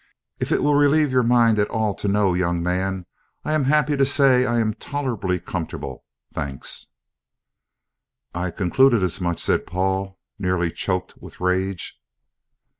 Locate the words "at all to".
1.59-2.07